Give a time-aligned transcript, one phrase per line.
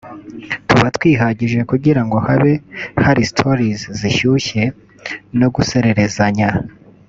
[0.67, 2.51] tuba twihagije kugira ngo habe
[3.03, 4.63] hari Stories ziryoshye
[5.39, 6.49] no gusererezanya